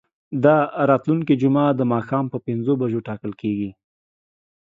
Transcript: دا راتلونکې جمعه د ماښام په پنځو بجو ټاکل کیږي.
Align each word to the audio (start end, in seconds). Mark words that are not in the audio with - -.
دا 0.43 0.57
راتلونکې 0.89 1.33
جمعه 1.41 1.71
د 1.75 1.81
ماښام 1.93 2.25
په 2.33 2.37
پنځو 2.47 2.71
بجو 2.81 3.05
ټاکل 3.07 3.31
کیږي. 3.41 3.69